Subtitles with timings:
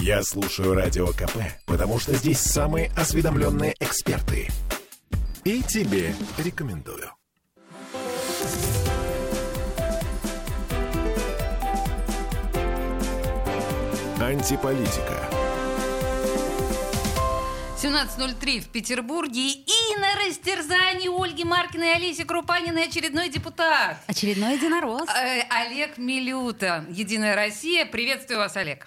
[0.00, 4.48] Я слушаю Радио КП, потому что здесь самые осведомленные эксперты.
[5.44, 7.10] И тебе рекомендую.
[14.20, 15.28] Антиполитика.
[17.82, 19.50] 17.03 в Петербурге.
[19.50, 23.98] И на растерзании Ольги Маркиной и Олеси Крупаниной очередной депутат.
[24.06, 25.08] Очередной единорос.
[25.08, 27.86] Э, Олег Милюта, Единая Россия.
[27.86, 28.86] Приветствую вас, Олег.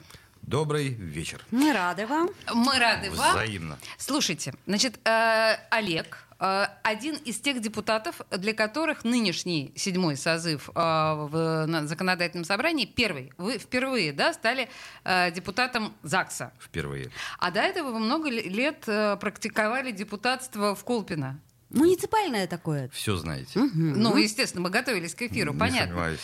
[0.50, 1.46] Добрый вечер.
[1.52, 2.32] Мы рады вам.
[2.52, 3.36] Мы рады вам.
[3.36, 3.78] Взаимно.
[4.00, 10.74] Слушайте, значит, э, Олег э, один из тех депутатов, для которых нынешний седьмой созыв э,
[10.74, 13.32] в на законодательном собрании первый.
[13.38, 14.70] Вы впервые, да, стали
[15.04, 16.52] э, депутатом ЗАГСа.
[16.60, 17.12] Впервые.
[17.38, 21.40] А до этого вы много лет э, практиковали депутатство в Колпино.
[21.70, 22.90] Муниципальное такое.
[22.92, 23.52] Все знаете.
[23.76, 25.82] Ну, естественно, мы готовились к эфиру, Не понятно.
[25.90, 26.20] сомневаюсь.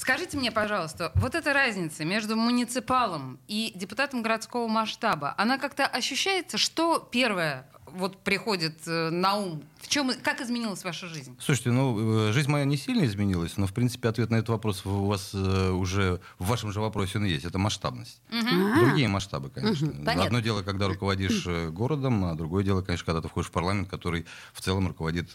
[0.00, 6.56] Скажите мне, пожалуйста, вот эта разница между муниципалом и депутатом городского масштаба, она как-то ощущается,
[6.56, 9.64] что первое вот приходит э, на ум?
[9.80, 11.36] В чем, как изменилась ваша жизнь?
[11.40, 14.86] Слушайте, ну, э, жизнь моя не сильно изменилась, но, в принципе, ответ на этот вопрос
[14.86, 17.44] у вас э, уже в вашем же вопросе он есть.
[17.44, 18.22] Это масштабность.
[18.30, 19.88] Другие масштабы, конечно.
[19.88, 20.22] Понятно.
[20.22, 24.26] Одно дело, когда руководишь городом, а другое дело, конечно, когда ты входишь в парламент, который
[24.52, 25.30] в целом руководит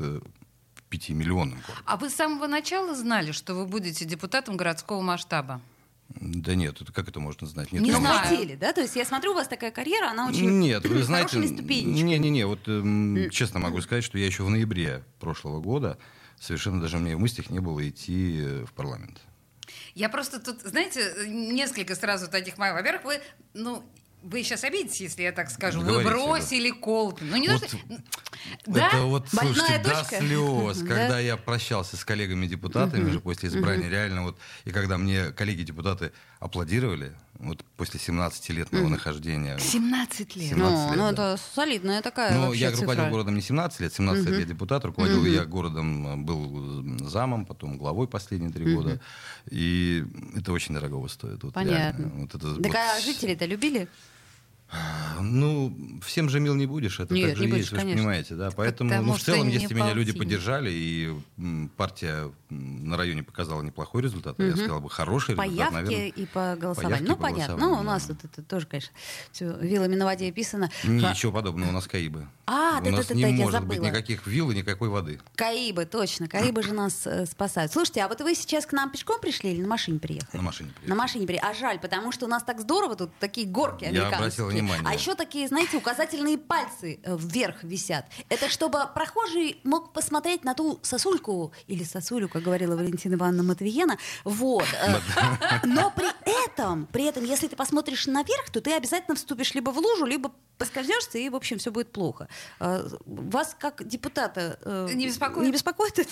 [0.93, 1.83] э, пятимиллионным городом.
[1.85, 5.61] А вы с самого начала знали, что вы будете депутатом городского масштаба?
[6.09, 7.71] Да нет, это как это можно знать?
[7.71, 8.19] Нет, Не Не я- знаю.
[8.19, 8.71] хотели, да?
[8.73, 12.67] То есть я смотрю, у вас такая карьера, она очень Нет, вы знаете, не-не-не, вот
[12.67, 15.97] эм, честно могу сказать, что я еще в ноябре прошлого года
[16.39, 19.21] совершенно даже мне в мыслях не было идти э, в парламент.
[19.95, 22.73] Я просто тут, знаете, несколько сразу таких моих.
[22.75, 23.21] Во-первых, вы,
[23.53, 23.83] ну,
[24.23, 25.81] вы сейчас обидитесь, если я так скажу.
[25.81, 27.29] Вы бросили Колпин.
[27.29, 27.77] Ну, не Вот что...
[28.65, 28.87] Да?
[28.87, 30.17] Это вот, Больная слушайте, до точка?
[30.17, 30.87] слез, Да.
[30.87, 37.13] когда я прощался с коллегами-депутатами уже после избрания, реально вот, и когда мне коллеги-депутаты аплодировали,
[37.43, 39.57] вот после 17-летнего нахождения.
[39.59, 40.49] 17 лет.
[40.49, 41.11] 17 Ну, лет, ну, да.
[41.11, 43.09] это солидная такая Ну, я руководил цифра.
[43.11, 48.07] городом не 17 лет, 17 лет я депутат, руководил я городом, был замом, потом главой
[48.07, 48.99] последние три года.
[49.49, 50.03] И
[50.35, 51.43] это очень дорогого стоит.
[51.43, 52.01] Вот Понятно.
[52.01, 52.21] реально.
[52.21, 53.87] Вот это Так вот а жители-то любили?
[55.21, 57.95] Ну, всем же мил не будешь, это Нет, так же не есть, будешь, вы же
[57.95, 58.49] понимаете, да.
[58.51, 61.13] Поэтому, Потому ну, в целом, если меня люди поддержали, и
[61.77, 66.07] партия на районе показала неплохой результат, а я сказал бы хороший По результат, явке наверное.
[66.09, 67.07] и по голосованию.
[67.07, 67.57] ну, по понятно.
[67.57, 68.13] Ну, у нас да.
[68.13, 68.91] вот это тоже, конечно,
[69.31, 70.69] все вилами на воде писано.
[70.81, 72.27] Ха- Ничего подобного, у нас Каибы.
[72.45, 73.89] А, у нас да-да-да, не я может быть забыла.
[73.91, 75.19] никаких вилл и никакой воды.
[75.35, 76.27] Каибы, точно.
[76.27, 77.71] Каибы же нас э, спасают.
[77.71, 80.35] Слушайте, а вот вы сейчас к нам пешком пришли или на машине приехали?
[80.37, 80.89] На машине приехали.
[80.89, 81.51] На машине приехали.
[81.51, 84.17] А жаль, потому что у нас так здорово тут такие горки Я американские.
[84.19, 84.83] обратил внимание.
[84.85, 88.05] А еще такие, знаете, указательные пальцы э, вверх висят.
[88.27, 93.97] Это чтобы прохожий мог посмотреть на ту сосульку, или сосулю, как говорила Валентина Ивановна Матвиена.
[94.23, 94.65] Вот.
[94.85, 94.95] Э,
[95.65, 96.07] Но при
[96.45, 100.31] этом, при этом, если ты посмотришь наверх, то ты обязательно вступишь либо в лужу, либо
[100.57, 102.27] поскользнешься, и, в общем, все будет плохо.
[102.59, 105.45] Э, Вас, как депутата, э, Не беспокоит?
[105.45, 106.09] Не беспокоит это?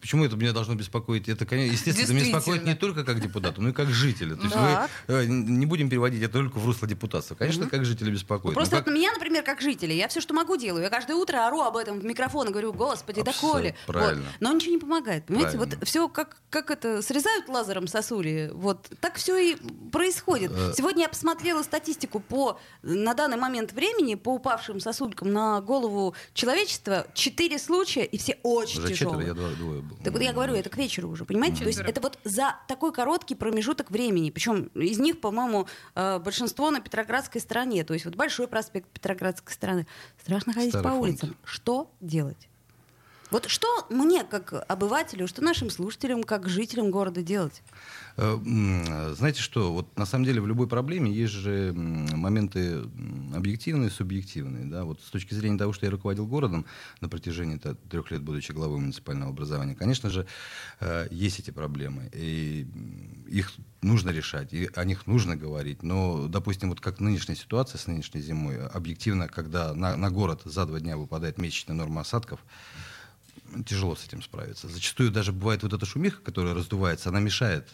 [0.00, 1.28] Почему это меня должно беспокоить?
[1.28, 4.36] Это, конечно, естественно, это меня беспокоит не только как депутата, но и как жителя.
[4.36, 4.90] То есть Так.
[5.08, 7.34] мы э, не будем переводить это только в русло депутатства.
[7.34, 8.54] Конечно, как жителя беспокоит.
[8.54, 10.84] Просто как- меня, например, как жителя, я все, что могу, делаю.
[10.84, 13.76] Я каждое утро ору об этом в микрофон и говорю, господи, да Абсолютно коли.
[13.86, 14.22] правильно.
[14.22, 14.34] Вот.
[14.40, 15.28] Но ничего не помогает.
[15.30, 15.76] Понимаете, Правильно.
[15.78, 19.56] вот все как, как это, срезают лазером сосули, вот так все и
[19.92, 20.50] происходит.
[20.52, 20.72] Э.
[20.76, 27.06] Сегодня я посмотрела статистику по, на данный момент времени, по упавшим сосулькам на голову человечества.
[27.14, 29.28] Четыре случая, и все очень Уже четверо, тяжелые.
[29.28, 29.96] я два- двое был.
[30.02, 31.58] Так вот я говорю, это к вечеру уже, понимаете?
[31.58, 31.90] То есть Четверо.
[31.92, 34.30] это вот за такой короткий промежуток времени.
[34.30, 37.84] Причем из них, по-моему, э, большинство на Петроградской стороне.
[37.84, 39.86] То есть вот большой проспект Петроградской стороны.
[40.20, 41.02] Страшно ходить Старый по фонд.
[41.02, 41.36] улицам.
[41.44, 42.48] Что делать?
[43.30, 47.62] Вот что мне, как обывателю, что нашим слушателям, как жителям города делать?
[48.16, 48.36] Э,
[49.16, 52.82] Знаете что, вот на самом деле в любой проблеме есть же моменты
[53.34, 54.64] объективные субъективные.
[54.64, 54.84] Да?
[54.84, 56.66] Вот с точки зрения того, что я руководил городом
[57.00, 60.26] на протяжении трех лет, будучи главой муниципального образования, конечно же,
[60.80, 62.10] э, есть эти проблемы.
[62.12, 62.66] И
[63.28, 65.82] их нужно решать, и о них нужно говорить.
[65.82, 70.66] Но, допустим, вот как нынешняя ситуация с нынешней зимой, объективно, когда на, на город за
[70.66, 72.40] два дня выпадает месячная норма осадков,
[73.64, 74.68] тяжело с этим справиться.
[74.68, 77.68] Зачастую даже бывает вот эта шумиха, которая раздувается, она мешает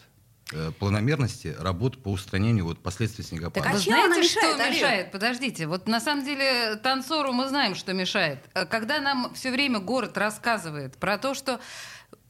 [0.51, 3.61] э, планомерности работ по устранению вот последствий снегопада.
[3.61, 4.75] Так а Вы знаете, мешает, что Олег?
[4.75, 5.11] мешает?
[5.11, 8.39] Подождите, вот на самом деле танцору мы знаем, что мешает.
[8.53, 11.59] Э, Когда нам все время город рассказывает про то, что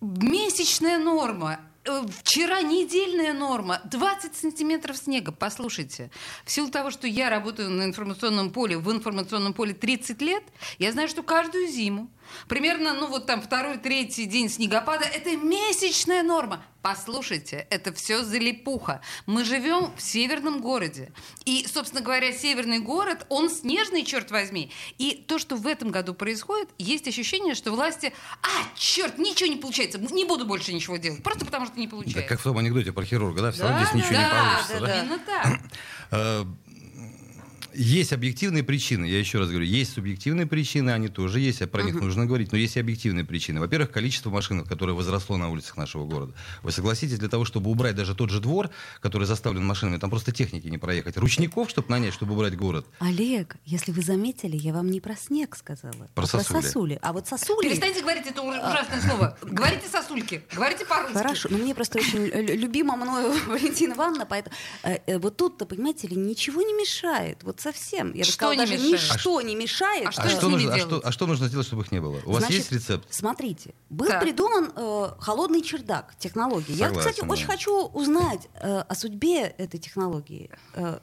[0.01, 5.31] месячная норма, э, вчера недельная норма, 20 сантиметров снега.
[5.31, 6.11] Послушайте,
[6.45, 10.43] в силу того, что я работаю на информационном поле, в информационном поле 30 лет,
[10.79, 12.09] я знаю, что каждую зиму
[12.47, 16.63] Примерно, ну вот там второй, третий день снегопада– это месячная норма.
[16.81, 19.01] Послушайте, это все залипуха.
[19.25, 21.11] Мы живем в северном городе.
[21.43, 24.71] И, собственно говоря, северный город, он снежный, черт возьми.
[24.97, 29.57] И то, что в этом году происходит, есть ощущение, что власти, а, черт, ничего не
[29.57, 32.21] получается, не буду больше ничего делать, просто потому что не получается.
[32.21, 33.51] Да, как в том анекдоте про хирурга, да?
[33.51, 34.73] Все равно Да, здесь ничего да, не получится.
[34.73, 34.87] да, да?
[34.87, 36.47] да, именно так.
[37.77, 41.83] Есть объективные причины, я еще раз говорю, есть субъективные причины, они тоже есть, а про
[41.83, 43.59] них нужно говорить, но есть и объективные причины.
[43.59, 46.33] Во-первых, количество машин, которое возросло на улицах нашего города.
[46.63, 50.31] Вы согласитесь, для того, чтобы убрать даже тот же двор, который заставлен машинами, там просто
[50.31, 51.17] техники не проехать.
[51.17, 52.87] Ручников, чтобы нанять, чтобы убрать город.
[52.99, 56.47] Олег, если вы заметили, я вам не про снег сказала, Про а сосули.
[56.53, 56.99] про сосули.
[57.03, 57.67] А вот сосули...
[57.69, 59.37] Перестаньте говорить это уж- ужасное слово.
[59.43, 61.13] Говорите сосульки, говорите по-русски.
[61.13, 65.65] Хорошо, но мне просто очень лю- любима мною Валентина Ивановна, поэтому э, э, вот тут-то,
[65.67, 68.13] понимаете ли, ничего не мешает, вот совсем.
[68.13, 68.91] Я бы Что сказала, не даже мешает?
[69.15, 70.07] ничто не мешает.
[70.07, 72.19] А что А что, нужно, а, что, а что нужно сделать, чтобы их не было?
[72.25, 73.07] У вас Значит, есть рецепт?
[73.09, 74.21] Смотрите, был Так.
[74.21, 76.71] придуман э, холодный чердак технологии.
[76.73, 77.31] Я, Согласен, кстати, да.
[77.33, 80.49] очень хочу узнать э, о судьбе этой технологии.
[80.73, 80.99] Э?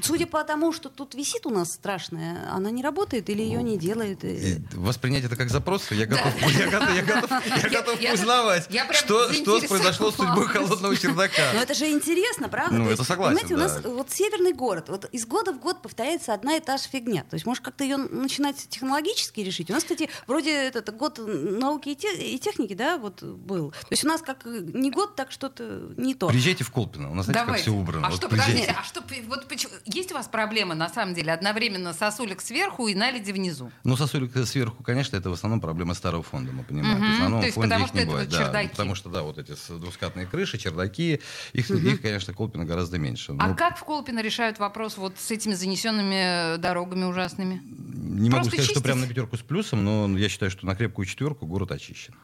[0.00, 3.76] Судя по тому, что тут висит у нас страшная, она не работает или ее не
[3.76, 4.24] делают.
[4.24, 7.30] э, И воспринять это как запрос, я готов, я готов, я готов,
[7.62, 9.28] я готов я- узнавать, я что,
[9.68, 11.52] произошло с судьбой холодного чердака.
[11.54, 12.74] Но это же интересно, правда?
[12.74, 15.60] Ну, То это есть, согласен, Понимаете, у нас вот северный город, вот из года в
[15.60, 17.24] год повторяется одна и та же фигня.
[17.28, 19.68] То есть, может, как-то ее начинать технологически решить.
[19.70, 23.72] У нас, кстати, вроде этот год науки и, те- и техники, да, вот был.
[23.72, 26.28] То есть у нас как э, не год, так что-то не то.
[26.28, 28.06] Приезжайте в Колпино, у нас знаете, как все убрано.
[28.06, 31.32] А Вот что, подождите, а что, вот почему, есть у вас проблема, на самом деле,
[31.32, 33.70] одновременно сосулек сверху и наледи внизу?
[33.84, 36.98] Ну, сосулек сверху, конечно, это в основном проблема старого фонда, мы понимаем.
[36.98, 37.10] Мгм.
[37.10, 38.28] В основном То есть фонде потому их что не бывает.
[38.28, 38.68] вот да, чердаки.
[38.68, 41.20] потому что, да, вот эти двускатные крыши, чердаки,
[41.52, 43.34] их, их конечно, Колпино гораздо меньше.
[43.38, 47.62] А Ну, как в Колпино решают вопрос вот с этими занесенными дорогами ужасными?
[47.64, 48.82] Не могу просто сказать, что чистить?
[48.84, 52.14] прям на пятерку с плюсом, но я считаю, что на крепкую четверку город очищен.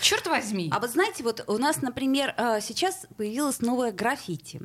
[0.00, 0.68] Черт возьми!
[0.72, 4.60] А вот знаете, вот у нас, например, э, сейчас появилась новая граффити.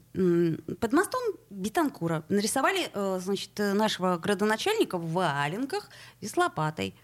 [0.79, 5.89] Под мостом Бетанкура нарисовали, э, значит, э, нашего градоначальника в валенках
[6.19, 6.95] и с лопатой.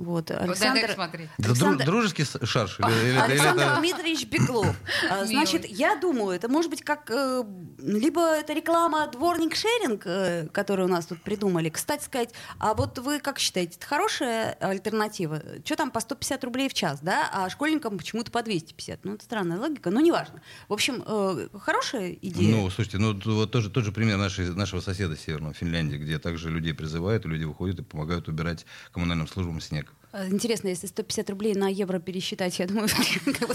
[0.00, 2.78] Вот, Александр, дру- Александр- дружеский шарш?
[2.80, 4.76] Или, или это- или Александр это- Дмитриевич Беглов.
[5.10, 7.42] А, Значит, я думаю, это может быть как э,
[7.78, 11.68] либо это реклама дворник шеринг, э, которую у нас тут придумали.
[11.68, 15.42] Кстати сказать, а вот вы как считаете, это хорошая альтернатива?
[15.64, 17.28] Что там по 150 рублей в час, да?
[17.32, 19.04] А школьникам почему-то по 250.
[19.04, 20.40] Ну, это странная логика, но неважно.
[20.68, 22.56] В общем, э, хорошая идея.
[22.56, 26.50] Ну, слушайте, ну вот тоже, тот же пример нашей, нашего соседа северного Финляндии, где также
[26.50, 29.89] людей призывают, люди выходят и помогают убирать коммунальным службам снег.
[30.12, 32.88] Интересно, если 150 рублей на евро пересчитать, я думаю,
[33.26, 33.46] будто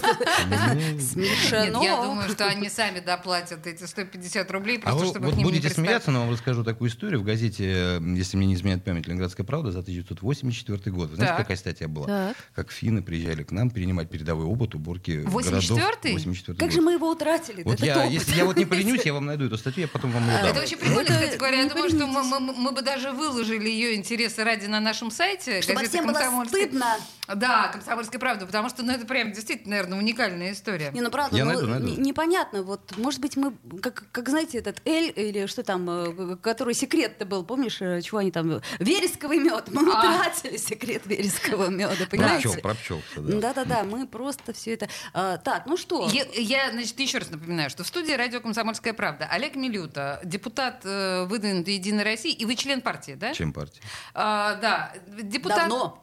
[1.00, 1.82] смешно.
[1.82, 6.10] Я думаю, что они сами доплатят эти 150 рублей, А просто чтобы вот будете смеяться,
[6.10, 7.20] но вам расскажу такую историю.
[7.20, 11.10] В газете, если мне не изменяет память, «Ленинградская правда» за 1984 год.
[11.10, 12.34] Вы знаете, какая статья была?
[12.54, 15.76] Как финны приезжали к нам перенимать передовой опыт уборки 84-й?
[15.76, 16.12] городов.
[16.12, 17.62] 84 Как же мы его утратили?
[17.62, 20.24] Вот я, если я вот не поленюсь, я вам найду эту статью, я потом вам
[20.26, 20.46] ее дам.
[20.46, 21.62] Это очень прикольно, кстати говоря.
[21.62, 25.60] Я думаю, что мы, бы даже выложили ее интересы ради на нашем сайте.
[25.62, 26.45] Чтобы всем было.
[26.48, 26.96] Стыдно.
[27.34, 30.90] Да, «Комсомольская правда», потому что ну, это прям действительно, наверное, уникальная история.
[30.92, 31.86] Не, ну правда, Я ну, найду, найду.
[31.88, 32.62] не- непонятно.
[32.62, 33.52] Вот, может быть, мы,
[33.82, 38.18] как, как знаете, этот Эль или что там, э, который секрет-то был, помнишь, э, чего
[38.18, 39.64] они там, вересковый мед.
[39.72, 39.98] Мы А.
[39.98, 42.48] утратили секрет верескового меда, Про понимаете?
[42.48, 43.02] пчел, про пчел.
[43.16, 43.40] да.
[43.40, 44.88] Да-да-да, мы просто все это...
[45.12, 46.08] а, так, ну что?
[46.12, 50.82] Я, я, значит, еще раз напоминаю, что в студии радио «Комсомольская правда» Олег Милюта, депутат
[50.84, 53.34] э, выдвинутой «Единой России», и вы член партии, да?
[53.34, 53.80] Чем партия?
[54.14, 55.68] А, да, депутат...
[55.68, 56.02] Давно.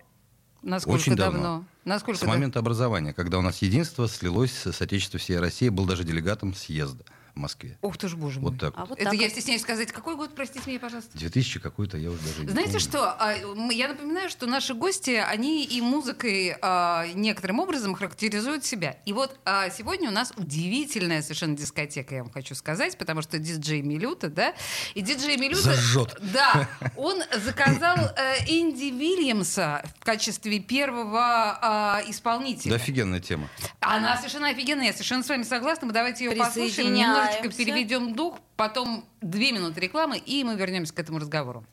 [0.63, 1.39] Насколько Очень давно?
[1.41, 1.65] давно.
[1.86, 2.36] Насколько С давно?
[2.36, 7.03] момента образования, когда у нас единство слилось с Отечеством всей России, был даже делегатом съезда
[7.35, 7.77] в Москве.
[7.81, 8.51] Ух ты ж, боже мой.
[8.51, 8.73] Вот так.
[8.77, 8.89] А вот.
[8.89, 9.31] вот Это так я вот.
[9.31, 9.91] стесняюсь сказать.
[9.91, 11.17] Какой год, простите меня, пожалуйста?
[11.17, 12.79] 2000 какой-то, я уже даже не Знаете помню.
[12.79, 13.33] что, а,
[13.71, 18.97] я напоминаю, что наши гости, они и музыкой а, некоторым образом характеризуют себя.
[19.05, 23.39] И вот а, сегодня у нас удивительная совершенно дискотека, я вам хочу сказать, потому что
[23.39, 24.53] диджей Милюта, да,
[24.93, 25.61] и диджей Милюта...
[25.63, 26.17] Зажжет.
[26.33, 32.71] Да, он заказал э, Энди Вильямса в качестве первого исполнителя.
[32.71, 33.49] Да офигенная тема.
[33.79, 35.87] Она совершенно офигенная, я совершенно с вами согласна.
[35.87, 36.93] Мы давайте ее послушаем.
[37.25, 41.65] Немножечко переведем дух, потом две минуты рекламы, и мы вернемся к этому разговору.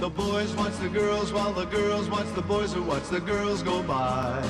[0.00, 3.62] The boys watch the girls while the girls watch the boys who watch the girls
[3.62, 4.42] go by.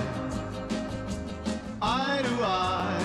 [1.81, 3.03] Eye to eye,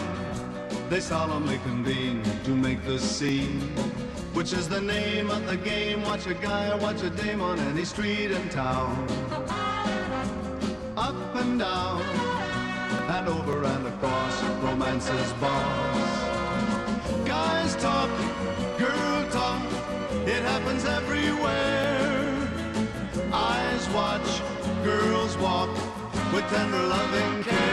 [0.89, 3.61] they solemnly convene to make the scene,
[4.33, 6.01] which is the name of the game.
[6.03, 9.07] Watch a guy watch a dame on any street in town.
[10.97, 12.01] Up and down,
[13.09, 16.13] and over and across romance's bars.
[17.25, 18.09] Guys talk,
[18.77, 19.63] girl talk,
[20.27, 22.49] it happens everywhere.
[23.31, 24.41] Eyes watch,
[24.83, 25.69] girls walk
[26.33, 27.72] with tender loving care.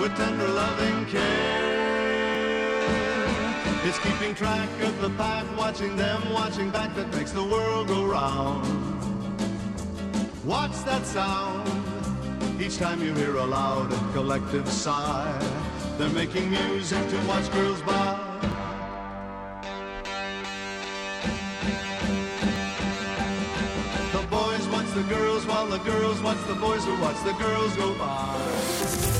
[0.00, 2.80] With tender loving care.
[3.84, 8.06] It's keeping track of the pack, watching them, watching back that makes the world go
[8.06, 8.64] round.
[10.42, 11.68] Watch that sound?
[12.58, 15.38] Each time you hear a loud and collective sigh,
[15.98, 18.18] they're making music to watch girls by.
[24.12, 27.76] The boys watch the girls while the girls watch the boys who watch the girls
[27.76, 29.19] go by.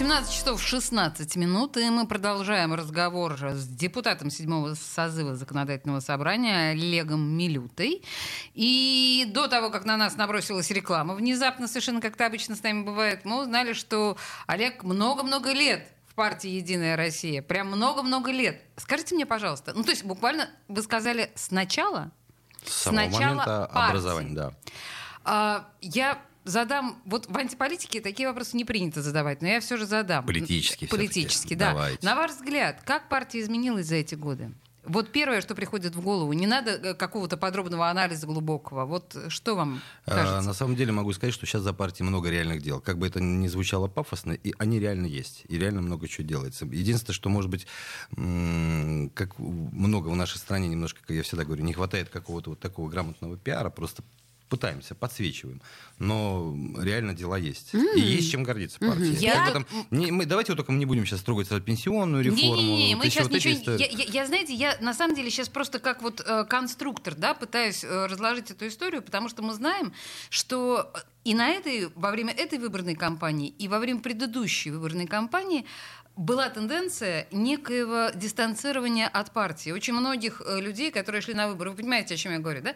[0.00, 7.20] 17 часов 16 минут, и мы продолжаем разговор с депутатом седьмого созыва законодательного собрания Олегом
[7.20, 8.02] Милютой.
[8.54, 13.26] И до того, как на нас набросилась реклама, внезапно, совершенно как-то обычно с нами бывает,
[13.26, 14.16] мы узнали, что
[14.46, 17.42] Олег много-много лет в партии «Единая Россия».
[17.42, 18.62] Прям много-много лет.
[18.78, 22.10] Скажите мне, пожалуйста, ну то есть буквально вы сказали сначала?
[22.64, 23.90] С самого момента партии.
[23.90, 24.52] образования, да.
[25.24, 27.00] А, я задам...
[27.04, 30.24] Вот в антиполитике такие вопросы не принято задавать, но я все же задам.
[30.26, 31.54] Политически, всё-таки.
[31.54, 31.70] да.
[31.70, 32.06] Давайте.
[32.06, 34.52] На ваш взгляд, как партия изменилась за эти годы?
[34.82, 38.86] Вот первое, что приходит в голову, не надо э, какого-то подробного анализа глубокого.
[38.86, 40.40] Вот что вам А, кажется?
[40.40, 42.80] На самом деле могу сказать, что сейчас за партией много реальных дел.
[42.80, 45.44] Как бы это ни звучало пафосно, и они реально есть.
[45.48, 46.64] И реально много чего делается.
[46.64, 47.66] Единственное, что, может быть,
[49.14, 52.88] как много в нашей стране, немножко, как я всегда говорю, не хватает какого-то вот такого
[52.88, 54.02] грамотного пиара, просто
[54.50, 55.62] пытаемся, подсвечиваем.
[55.98, 57.72] Но реально дела есть.
[57.72, 59.14] И есть чем гордиться партией.
[59.16, 62.56] Я- Как бы там- не- мы, давайте вот только не будем сейчас трогать пенсионную реформу.
[62.56, 63.60] Не-не-не, мы эти сейчас вот эти ничего...
[63.76, 63.80] истории.
[63.80, 67.32] Я, я- я, знаете, я на самом деле сейчас просто как вот э, конструктор, да,
[67.34, 69.92] пытаюсь э, разложить эту историю, потому что мы знаем,
[70.30, 70.92] что
[71.24, 75.64] и на этой, во время этой выборной кампании, и во время предыдущей выборной кампании
[76.16, 79.70] была тенденция некоего дистанцирования от партии.
[79.70, 82.74] Очень многих э, людей, которые шли на выборы, вы понимаете, о чем я говорю, да?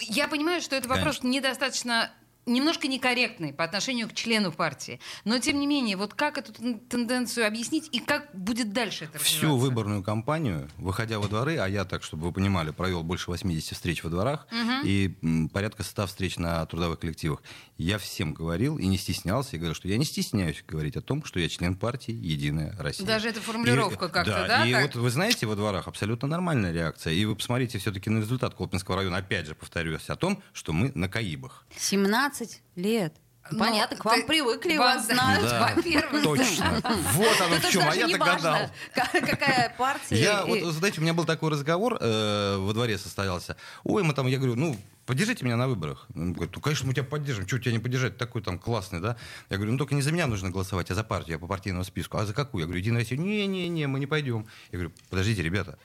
[0.00, 2.10] Я понимаю, что это вопрос недостаточно
[2.46, 5.00] немножко некорректный по отношению к члену партии.
[5.24, 9.18] Но, тем не менее, вот как эту тен- тенденцию объяснить и как будет дальше это
[9.18, 13.72] Всю выборную кампанию, выходя во дворы, а я так, чтобы вы понимали, провел больше 80
[13.74, 14.46] встреч во дворах
[14.84, 17.42] и м, порядка 100 встреч на трудовых коллективах,
[17.78, 21.24] я всем говорил и не стеснялся, и говорил, что я не стесняюсь говорить о том,
[21.24, 23.06] что я член партии «Единая Россия».
[23.06, 24.82] Даже эта формулировка И- как-то, да, И так?
[24.82, 27.12] вот вы знаете, во дворах абсолютно нормальная реакция.
[27.12, 30.92] И вы посмотрите все-таки на результат Колпинского района, опять же повторюсь, о том, что мы
[30.94, 31.64] на Каибах.
[31.76, 32.33] 17
[32.76, 33.14] лет.
[33.50, 35.44] Но Понятно, к вам ты- привыкли, вас знают.
[35.46, 36.80] Да, Во-первых, точно.
[37.12, 38.52] Вот оно в чем, а даже я не догадал.
[38.54, 40.16] важно, ка- какая партия.
[40.16, 43.58] Я, вот, знаете, у меня был такой разговор э, во дворе состоялся.
[43.82, 46.06] Ой, мы там, я говорю, ну, поддержите меня на выборах.
[46.14, 47.44] Он говорит, ну, конечно, мы тебя поддержим.
[47.44, 48.16] Чего тебя не поддержать?
[48.16, 49.18] Такой там классный, да?
[49.50, 51.84] Я говорю, ну, только не за меня нужно голосовать, а за партию, я по партийному
[51.84, 52.16] списку.
[52.16, 52.62] А за какую?
[52.62, 53.18] Я говорю, Единая Россия.
[53.18, 54.46] Не-не-не, мы не пойдем.
[54.72, 55.78] Я говорю, подождите, ребята,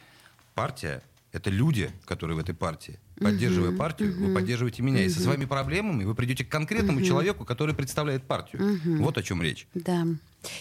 [0.55, 1.03] партия—
[1.33, 2.99] это люди, которые в этой партии.
[3.19, 5.03] Поддерживая партию, вы поддерживаете меня.
[5.03, 8.79] И со своими проблемами вы придете к конкретному человеку, который представляет партию.
[8.99, 9.67] Вот о чем речь.
[9.73, 10.05] Да.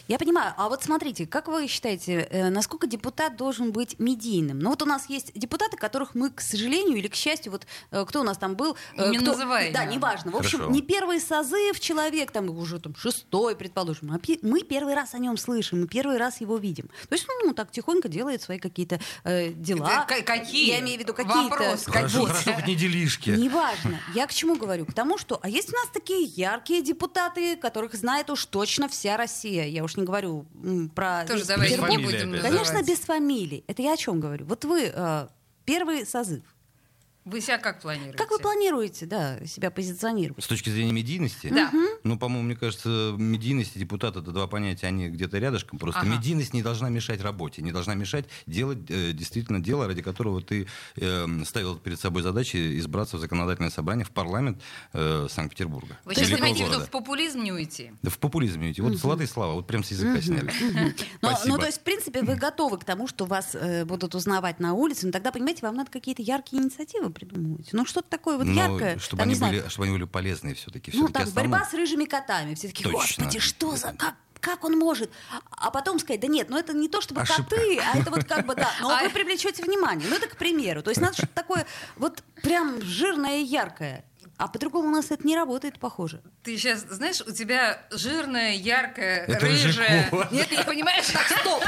[0.08, 0.54] Я понимаю.
[0.56, 4.58] А вот смотрите, как вы считаете, э, насколько депутат должен быть медийным?
[4.58, 8.04] Ну вот у нас есть депутаты, которых мы, к сожалению или к счастью, вот э,
[8.04, 8.76] кто у нас там был...
[8.96, 10.32] э, Не кто- называй Да, неважно.
[10.32, 10.74] В общем, Хорошо.
[10.74, 15.36] не первый созыв человек, там уже там шестой, предположим, а мы первый раз о нем
[15.36, 16.88] слышим, мы первый раз его видим.
[17.08, 20.04] То есть, ну, так тихонько делает свои какие-то э, дела.
[20.08, 20.70] Это ка- какие?
[20.70, 21.50] Я имею в виду какие-то...
[21.50, 22.30] Вопрос, Хорошо, Вот.
[22.30, 22.47] хорошо.
[22.48, 23.30] Хорошо, хоть не делишки.
[23.30, 24.00] Неважно.
[24.14, 24.86] Я к чему говорю?
[24.86, 25.38] К тому, что...
[25.42, 29.64] А есть у нас такие яркие депутаты, которых знает уж точно вся Россия.
[29.64, 30.46] Я уж не говорю
[30.94, 32.40] про Тоже Без не будем.
[32.40, 33.64] Конечно, без фамилий.
[33.66, 34.46] Это я о чем говорю?
[34.46, 35.28] Вот вы э,
[35.64, 36.42] первый созыв.
[37.28, 38.16] Вы себя как планируете?
[38.16, 40.42] Как вы планируете, да, себя позиционировать?
[40.42, 41.48] С точки зрения медийности?
[41.48, 41.70] Да.
[42.04, 45.78] Ну, по-моему, мне кажется, медийность и депутат это два понятия, они где-то рядышком.
[45.78, 46.10] Просто Ага.
[46.10, 50.66] медийность не должна мешать работе, не должна мешать делать э, действительно дело, ради которого ты
[50.96, 54.62] э, ставил перед собой задачи избраться в законодательное собрание, в парламент
[54.94, 55.98] э, Санкт-Петербурга.
[56.04, 57.92] Вы сейчас имеете в виду в популизм не уйти?
[58.02, 58.80] Да в популизм идти.
[58.80, 60.50] Вот золотые слова, вот прям с языка сняли.
[61.44, 64.74] Ну, то есть, в принципе, вы готовы к тому, что вас э, будут узнавать на
[64.74, 67.68] улице, но тогда, понимаете, вам надо какие-то яркие инициативы придумывать.
[67.72, 68.98] Ну, что-то такое вот Но яркое.
[68.98, 70.92] чтобы, там, они знаю, были, чтобы они были полезные все-таки.
[70.94, 72.54] ну, там, борьба с рыжими котами.
[72.54, 72.98] Все таки Точно.
[72.98, 73.92] господи, что за...
[73.92, 75.10] Как, как он может?
[75.50, 77.42] А потом сказать, да нет, ну это не то чтобы Ошибка.
[77.44, 78.70] коты, а это вот как бы, да.
[78.80, 80.08] Но А- вы привлечете внимание.
[80.08, 80.82] Ну, это к примеру.
[80.82, 84.04] То есть надо что-то такое вот прям жирное и яркое.
[84.38, 86.22] А по-другому у нас это не работает, похоже.
[86.44, 90.02] Ты сейчас, знаешь, у тебя жирная, яркая, Это рыжая.
[90.04, 90.28] Рыжикова.
[90.30, 91.06] Нет, ты понимаешь?
[91.06, 91.64] Так, стоп.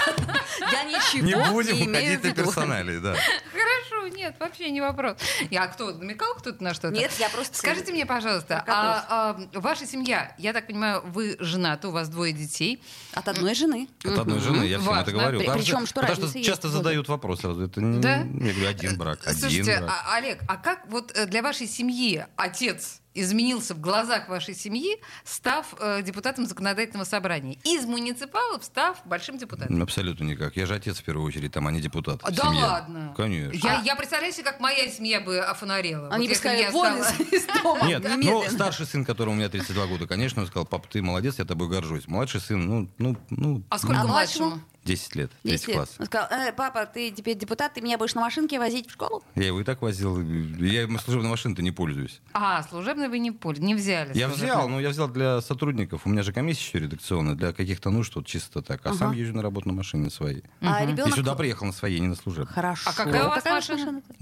[0.72, 2.44] Я ничего Не будем не имею уходить на виду.
[2.44, 3.16] персоналии, да.
[3.52, 5.16] Хорошо, нет, вообще не вопрос.
[5.50, 6.94] Я кто, намекал кто-то на что-то?
[6.94, 11.88] Нет, я просто- Скажите мне, пожалуйста, а, а, ваша семья, я так понимаю, вы женаты,
[11.88, 12.80] у вас двое детей.
[13.14, 13.88] От одной жены.
[14.04, 15.40] От одной жены, я всем это говорю.
[15.40, 17.64] Причем, что- Потому что разница есть часто задают вопрос сразу.
[17.64, 19.90] Это не, один брак, один Слушайте, брак.
[20.06, 24.54] а, Олег, а как вот э, для вашей семьи отец отец изменился в глазах вашей
[24.54, 27.58] семьи, став э, депутатом законодательного собрания?
[27.64, 29.82] Из муниципалов став большим депутатом?
[29.82, 30.56] Абсолютно никак.
[30.56, 32.20] Я же отец в первую очередь, там, а не депутат.
[32.22, 32.62] А, Да семье.
[32.64, 33.14] ладно.
[33.16, 33.66] Конечно.
[33.66, 36.08] Я, я представляю себе, как моя семья бы офонарела.
[36.08, 37.86] Они бы Вот если сказали, я вон стала- из, из дома.
[37.86, 38.50] Нет, ну, немедленно.
[38.50, 41.68] старший сын, которому у меня 32 года, конечно, он сказал, пап, ты молодец, я тобой
[41.68, 42.06] горжусь.
[42.08, 44.46] Младший сын, ну, ну, ну, А сколько А младшему?
[44.50, 44.64] младшему?
[44.82, 45.76] 10 лет, Десять 10 лет.
[45.76, 45.90] класс.
[45.98, 49.22] Он сказал, «Э, папа, ты теперь депутат, ты меня будешь на машинке возить в школу?
[49.34, 50.18] Я его и так возил.
[50.22, 52.22] Я им служебной машиной-то не пользуюсь.
[52.32, 54.16] А, служебный вы не поняли, не взяли.
[54.16, 56.02] Я взял, но я взял для сотрудников.
[56.06, 58.80] У меня же комиссия еще редакционная, для каких-то нужд, вот чисто так.
[58.86, 60.44] А сам езжу на работу на машине своей.
[60.60, 61.14] А И ребенок...
[61.14, 62.52] сюда приехал на своей, не на служебной.
[62.52, 62.90] Хорошо.
[62.90, 63.78] А какая у вас машина?
[63.78, 64.14] машина-то?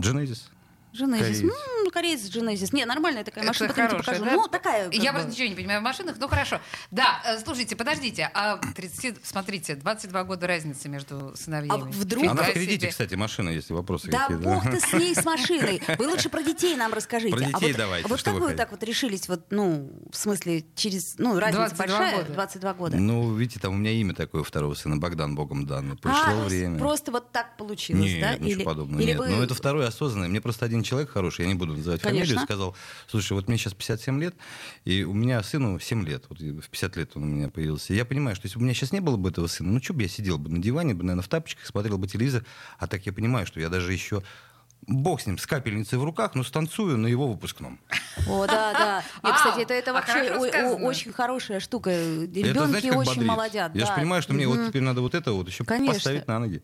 [0.93, 1.19] Genesis.
[1.19, 1.43] Кореец.
[1.85, 2.69] Ну, кореец Genesis.
[2.73, 4.25] Не, нормальная такая Это машина, потом тебе хорошая, покажу.
[4.25, 4.43] да?
[4.43, 5.19] Ну, такая Я бы.
[5.19, 6.61] просто ничего не понимаю в машинах, ну хорошо.
[6.91, 11.83] Да, э, слушайте, подождите, а 30, смотрите, 22 года разницы между сыновьями.
[11.83, 14.43] А вдруг- Она в кредите, кстати, машина, если вопросы Да какие-то.
[14.43, 15.83] бог ты с ней, с машиной.
[15.99, 17.35] Вы лучше про детей нам расскажите.
[17.37, 18.63] Про а детей вот, давайте, а вот что как вы вы хотите?
[18.63, 22.33] так вот решились, вот, ну, в смысле, через, ну, разница 22 большая, года.
[22.35, 22.97] 22 года.
[22.97, 25.97] Ну, видите, там у меня имя такое второго сына, Богдан, богом данный.
[25.97, 26.79] Пришло А, время.
[26.79, 28.37] Просто вот так получилось, Нет, да?
[28.45, 29.01] ничего подобного.
[29.01, 29.19] или нет.
[29.19, 30.29] вы- Но это второй осознанный.
[30.29, 32.27] Мне просто один человек хороший, я не буду называть Конечно.
[32.27, 34.35] фамилию, сказал, слушай, вот мне сейчас 57 лет,
[34.85, 36.25] и у меня сыну 7 лет.
[36.29, 37.93] Вот в 50 лет он у меня появился.
[37.93, 39.83] И я понимаю, что если бы у меня сейчас не было бы этого сына, ну
[39.83, 42.45] что бы я сидел бы на диване, бы, наверное, в тапочках, смотрел бы телевизор,
[42.79, 44.23] а так я понимаю, что я даже еще
[44.87, 47.79] Бог с ним, с капельницей в руках, но станцую на его выпускном.
[48.29, 49.05] О, да, да.
[49.23, 51.91] Нет, кстати, это, это а вообще хорошо о- о- очень хорошая штука.
[51.91, 53.27] Ребенки очень бодрит?
[53.27, 53.75] молодят.
[53.75, 53.87] Я да.
[53.87, 54.69] же понимаю, что мне вот Мгм.
[54.69, 55.95] теперь надо вот это вот еще Конечно.
[55.95, 56.63] поставить на ноги.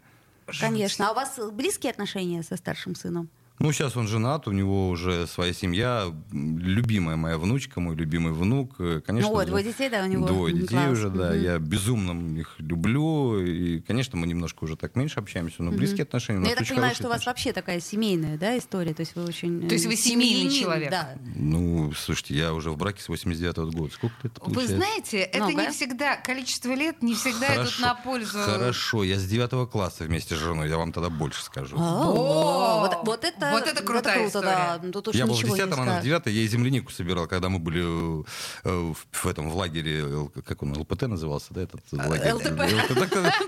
[0.61, 1.09] Конечно.
[1.09, 3.29] А у вас близкие отношения со старшим сыном?
[3.61, 8.75] Ну, сейчас он женат, у него уже своя семья, любимая моя внучка, мой любимый внук.
[8.81, 10.27] э, Конечно, Ну вот, двое детей, да, у него?
[10.27, 10.90] Двое детей класс.
[10.90, 11.31] уже, да.
[11.31, 11.40] Мгм.
[11.43, 13.38] Я безумно их люблю.
[13.38, 16.40] И, конечно, мы немножко уже так меньше общаемся, но близкие отношения.
[16.40, 18.93] у Ну, я так понимаю, что у вас вообще такая семейная, да, история?
[18.93, 19.69] То есть вы очень...
[19.69, 20.90] То есть э, вы семейный семьянин, человек?
[20.90, 21.14] Да.
[21.37, 23.93] Ну, слушайте, я уже в браке с 89 года.
[23.95, 24.77] Сколько это Вы получается?
[24.77, 25.62] знаете, это Много?
[25.62, 28.38] не всегда, количество лет не всегда идут на пользу.
[28.40, 31.77] Хорошо, я с 9 класса вместе с женой, я вам тогда больше скажу.
[31.79, 34.53] О, вот, вот это, Вот это крутая круто, да.
[34.75, 34.81] история.
[34.87, 36.05] Ну, Тут уж Я был в ничего не 10 она в скажешь.
[36.05, 38.25] 9 я и землянику собирал, когда мы были э,
[38.65, 42.33] э, в, в этом в лагере, Л- как он, ЛПТ назывался, да, этот лагерь?
[42.33, 42.61] ЛТП.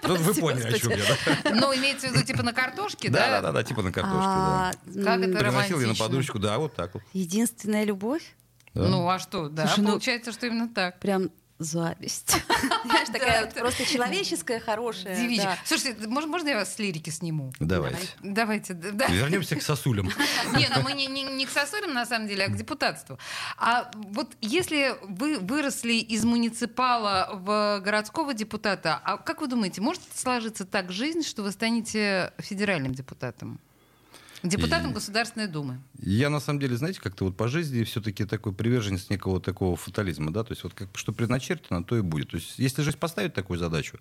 [0.09, 1.51] Ну, Вы поняли, о чем я, да?
[1.55, 3.31] Ну, имеется в виду типа на картошке, Да, да?
[3.31, 5.05] да, да, да, типа на картошке, А, да.
[5.05, 7.03] Как м, это Приносил я на подушечку, да, вот так вот.
[7.13, 8.35] Единственная любовь?
[8.75, 8.89] Да.
[8.89, 10.99] Ну, а что, да, ну- получается, что именно так.
[11.01, 12.37] Прям зависть.
[12.85, 15.17] Знаешь, такая просто человеческая, хорошая.
[15.65, 17.53] Слушайте, можно, я вас с лирики сниму?
[17.61, 18.09] Давайте.
[18.23, 18.91] Давайте, да.
[18.93, 19.07] да.
[19.07, 20.07] Вернемся к сосулям.
[20.57, 23.19] Не, ну мы не к сосулям, на самом деле, а к депутатству.
[23.57, 30.03] А вот если вы выросли из муниципала в городского депутата, а как вы думаете, может
[30.15, 33.61] сложиться так жизнь, что вы станете федеральным депутатом?
[34.43, 35.81] Депутатом И- Государственной Думы.
[35.99, 40.33] Я, на самом деле, знаете, как-то вот по жизни все-таки такой приверженец некого такого фатализма,
[40.33, 42.31] да, то есть вот как, что предначертано, то и будет.
[42.31, 43.99] То есть если жизнь поставит такую задачу,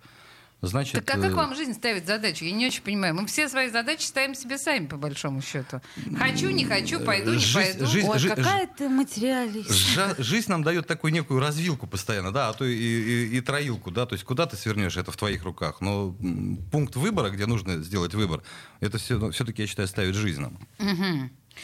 [0.62, 2.44] Значит, Так а как э, вам жизнь ставит задачу?
[2.46, 3.13] Я не очень понимаю.
[3.13, 5.80] Мы все свои задачи ставим себе сами, по большому счету.
[6.18, 7.86] Хочу, не хочу, пойду, не Жизнь- пойду.
[7.86, 9.70] жизнь- Ой, жи- какая ты материалист.
[9.70, 13.91] Жа- Жизнь нам дает такую некую развилку постоянно, да, а то и, и- и троилку,
[13.91, 15.82] да, то есть куда ты свернешь, это в твоих руках.
[15.82, 16.15] Но
[16.72, 18.41] пункт выбора, где нужно сделать выбор,
[18.80, 20.58] это все, все-таки, я считаю, ставит жизнь нам.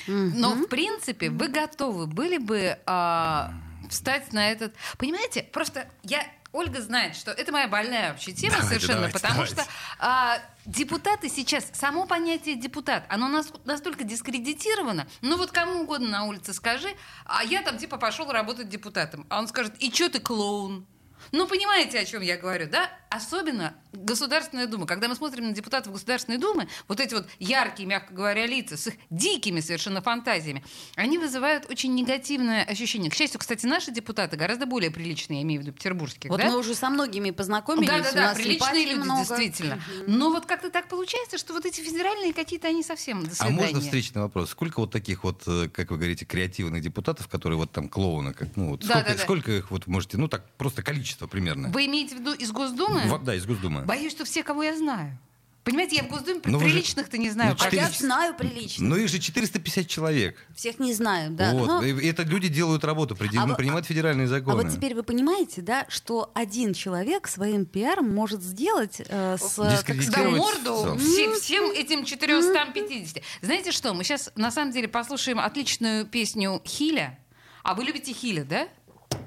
[0.07, 3.53] Но, в принципе, вы готовы были бы а,
[3.89, 4.73] встать на этот...
[4.97, 6.25] Понимаете, просто я...
[6.53, 9.55] Ольга знает, что это моя больная вообще тема Давайте, совершенно, давайте, потому давайте.
[9.55, 9.65] что
[9.99, 16.23] а, депутаты сейчас, само понятие депутат, оно нас- настолько дискредитировано, ну вот кому угодно на
[16.25, 16.89] улице скажи,
[17.25, 20.85] а я там типа пошел работать депутатом, а он скажет, и что ты клоун?
[21.31, 22.89] Ну, понимаете, о чем я говорю, да?
[23.11, 24.85] Особенно Государственная Дума.
[24.85, 28.87] Когда мы смотрим на депутатов Государственной Думы, вот эти вот яркие, мягко говоря, лица с
[28.87, 30.63] их дикими совершенно фантазиями,
[30.95, 33.11] они вызывают очень негативное ощущение.
[33.11, 36.47] К счастью, кстати, наши депутаты гораздо более приличные, я имею в виду петербургских, Вот да?
[36.47, 39.19] мы уже со многими познакомились, да, да, у да, нас приличные люди, много.
[39.25, 39.83] действительно.
[40.07, 43.57] Но вот как-то так получается, что вот эти федеральные какие-то, они совсем до А свидания.
[43.57, 44.51] можно встречный вопрос?
[44.51, 48.55] Сколько вот таких вот, э, как вы говорите, креативных депутатов, которые вот там клоуны, как,
[48.55, 49.21] ну, вот, Да, сколько, да, да.
[49.21, 51.71] сколько их вот можете, ну так, просто количество примерно?
[51.71, 53.00] Вы имеете в виду из Госдумы?
[53.09, 53.81] Во- да, из Госдумы.
[53.83, 55.17] Боюсь, что все, кого я знаю.
[55.63, 57.51] Понимаете, я в Госдуме Ну, приличных-то не знаю.
[57.51, 58.87] ну, А четыре- я знаю прилично.
[58.87, 60.35] Ну их же 450 человек.
[60.55, 61.51] Всех не знаю, да.
[61.53, 61.67] вот.
[61.67, 64.63] Но- И это люди делают работу, при- А ну, вы- принимают федеральные А законы.
[64.63, 69.53] вот теперь вы понимаете, да, что один человек своим пиаром может сделать э, с...
[69.55, 70.97] как Дискредитировать Да, морду в целом.
[70.97, 73.21] все- всем этим 450.
[73.43, 77.19] Знаете что, мы сейчас на самом деле послушаем отличную песню Хиля.
[77.63, 78.67] А вы любите Хиля, да?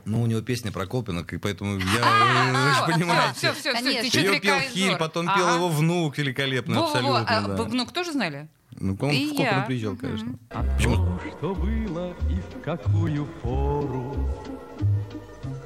[0.07, 3.35] Ну, у него песня про Колпинок, и поэтому я, э, вы же понимаете.
[3.35, 7.27] Все, все, все, Ее пел Хиль, потом пел его внук великолепно, абсолютно.
[7.27, 8.49] а внук тоже знали?
[8.81, 9.64] Ну, он И в Копру я.
[9.67, 10.38] приезжал, конечно.
[10.51, 14.17] А то, что было и в какую пору,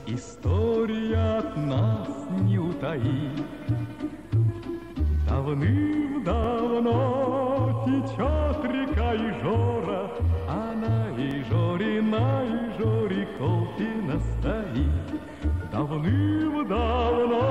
[0.07, 2.09] История от нас
[2.41, 3.45] не утаит.
[6.49, 10.11] Давным-давно течет река Ижора,
[10.49, 12.68] Она Ижорина, Ижори
[14.19, 15.09] Стоит.
[15.71, 17.43] Давным-давно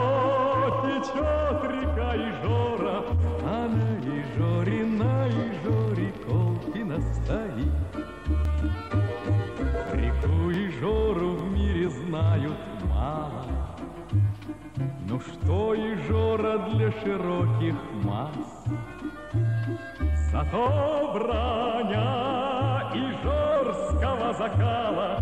[0.83, 2.97] течет река Ижора,
[3.45, 7.73] Она Ижорина, Ижори Колпина стоит.
[9.93, 12.57] Реку Ижору в мире знают
[12.89, 13.45] мало,
[15.07, 18.65] Ну что Ижора для широких масс?
[20.31, 25.21] Зато броня Ижорского закала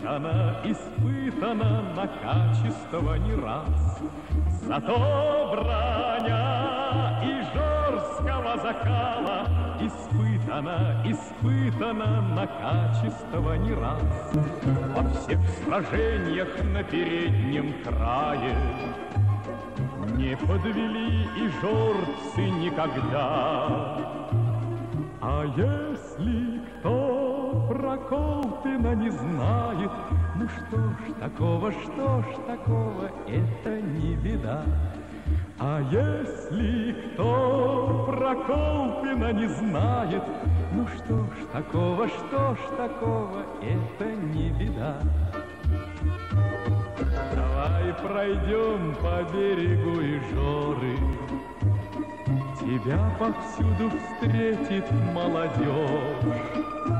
[0.00, 4.00] Испытана, испытана на качество не раз.
[4.66, 4.96] Зато
[5.50, 9.46] броня Ижорского закала
[9.78, 14.32] Испытана, испытана на качество не раз.
[14.96, 18.56] Во всех сражениях на переднем крае
[20.16, 23.98] Не подвели и жорцы никогда.
[25.20, 26.59] А если
[27.90, 29.90] кто про Колпина не знает,
[30.36, 34.64] Ну что ж такого, что ж такого, это не беда.
[35.58, 40.22] А если кто про Колпина не знает,
[40.72, 45.00] Ну что ж такого, что ж такого, это не беда.
[47.34, 50.96] Давай пройдем по берегу Ижоры,
[52.60, 56.99] Тебя повсюду встретит молодежь.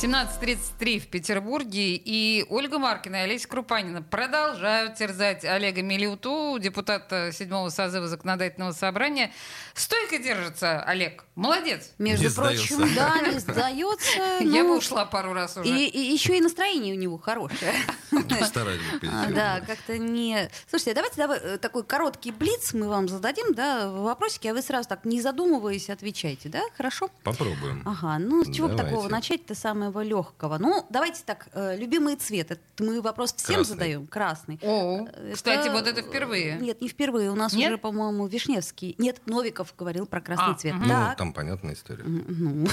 [0.00, 7.68] 17.33 в Петербурге, и Ольга Маркина и Олеся Крупанина продолжают терзать Олега Милюту, депутата седьмого
[7.70, 9.32] созыва законодательного собрания.
[9.74, 11.24] Стойко держится, Олег.
[11.34, 11.90] Молодец.
[11.98, 12.94] Между Не прочим, сдается.
[12.94, 14.18] да, не сдается.
[14.40, 15.68] Я ну, бы ушла пару раз уже.
[15.68, 17.74] И, и еще и настроение у него хорошее.
[19.08, 19.30] А.
[19.30, 20.48] Да, как-то не...
[20.68, 24.88] Слушайте, давайте давай, э, такой короткий блиц мы вам зададим, да, вопросики, а вы сразу
[24.88, 26.62] так, не задумываясь, отвечайте, да?
[26.76, 27.10] Хорошо?
[27.22, 27.82] Попробуем.
[27.86, 30.58] Ага, ну с чего бы такого начать-то самое самого легкого.
[30.58, 32.50] Ну, давайте так, э, любимый цвет.
[32.50, 33.64] Это мы вопрос всем Красный.
[33.74, 34.06] задаем.
[34.06, 34.58] Красный.
[34.62, 36.58] О, Это- кстати, вот это впервые.
[36.60, 37.30] Нет, не впервые.
[37.30, 37.68] У нас Нет?
[37.70, 38.94] уже, по-моему, Вишневский.
[38.98, 40.74] Нет, Новиков говорил про красный А, цвет.
[40.74, 40.82] мгм.
[40.84, 41.16] Ну, Так.
[41.16, 42.04] там понятная история.
[42.04, 42.66] Ну,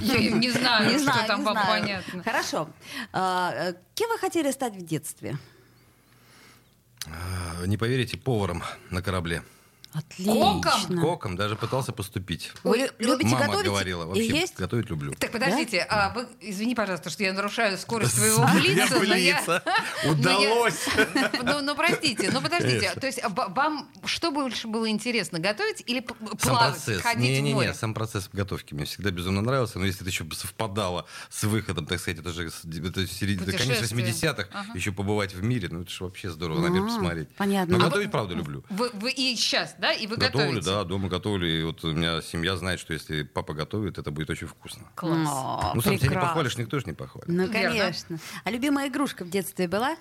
[0.00, 1.80] Я не знаю, не что знаю, там не вам знаю.
[1.82, 2.22] понятно.
[2.22, 2.68] Хорошо.
[3.12, 5.36] А, э, Кем вы хотели стать в детстве?
[7.06, 9.42] А, Не поверите, поваром на корабле.
[9.92, 11.00] Отлично.
[11.00, 12.52] Коком даже пытался поступить.
[12.64, 14.56] Вы лю- любите Мама готовить говорила, вообще есть?
[14.56, 15.12] готовить люблю.
[15.18, 19.42] Так, подождите, а вы, извини, пожалуйста, что я нарушаю скорость твоего блица, но я...
[20.10, 20.86] Удалось!
[21.42, 26.00] Ну, ну, простите, ну, подождите, то есть а, вам что больше было интересно, готовить или
[26.00, 27.00] плавать, процесс.
[27.02, 27.74] ходить в Не-не-не, море?
[27.74, 29.78] сам процесс готовки мне всегда безумно нравился.
[29.78, 34.06] Но если это еще совпадало с выходом, так сказать, это же это середина, конец Путешествие.
[34.32, 34.72] 80-х, Ага.
[34.74, 37.28] еще побывать в мире, ну это же вообще здорово, наверное, А, посмотреть.
[37.36, 37.76] понятно.
[37.78, 38.64] Но А готовить, правда, люблю.
[38.70, 40.66] Вы и сейчас, да, и вы Готовлю, готовите?
[40.70, 41.46] да, дома готовлю.
[41.60, 44.84] И вот у меня семья знает, что если папа готовит, это будет очень вкусно.
[44.94, 45.28] Класс.
[45.28, 46.28] О, ну, сам себя не прекрасно.
[46.28, 47.28] похвалишь, никто же не похвалит.
[47.28, 47.52] Ну, Верно.
[47.52, 48.18] конечно.
[48.44, 49.96] А любимая игрушка в детстве была?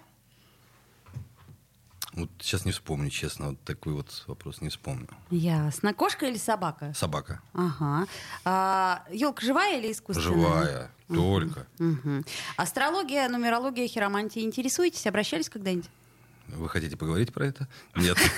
[2.13, 5.08] Вот сейчас не вспомню, честно, вот такой вот вопрос не вспомню.
[5.30, 5.94] Ясно.
[5.94, 6.94] Кошка или собака?
[6.94, 7.41] Собака.
[7.54, 8.06] Ага.
[8.44, 10.36] А, елка живая или искусственная?
[10.36, 10.91] Живая.
[11.08, 11.67] Только.
[11.80, 12.26] Мгм.
[12.58, 14.44] Астрология, нумерология, хиромантия.
[14.44, 15.08] Интересуетесь?
[15.08, 15.89] Обращались когда-нибудь?
[16.52, 17.68] Вы хотите поговорить про это?
[17.96, 18.18] Нет.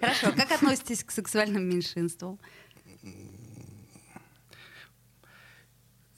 [0.00, 0.32] Хорошо.
[0.36, 2.38] Как относитесь к сексуальным меньшинствам?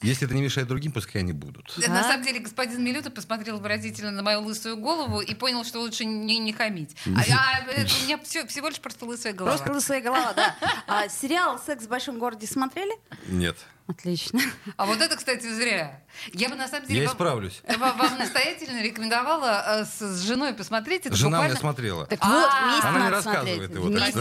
[0.01, 1.75] Если это не мешает другим, пускай они будут.
[1.77, 2.05] На Так.
[2.05, 6.39] самом деле, господин Милюта посмотрел выразительно на мою лысую голову и понял, что лучше не,
[6.39, 6.95] не хамить.
[7.05, 9.57] А, я- это у меня всё- всего лишь просто лысая голова.
[9.57, 10.55] Просто лысая голова, да.
[10.87, 12.93] А, сериал «Секс в большом городе» смотрели?
[13.27, 13.57] Нет.
[13.89, 14.39] Отлично.
[14.77, 16.03] А вот это, кстати, зря.
[16.33, 17.61] Я бы на самом деле Я вам- исправлюсь.
[17.79, 21.49] Вам, вам настоятельно рекомендовала э, с, с женой посмотреть это Жена буквально...
[21.53, 22.05] меня смотрела.
[22.05, 24.15] Так А, вот, вместе она не надо рассказывает смотреть.